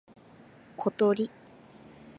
[0.77, 1.29] ことり